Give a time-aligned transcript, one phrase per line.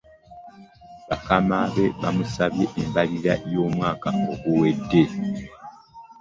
[1.07, 5.03] Bakamabe bamusabye embalirira y'omwaka oguwedde.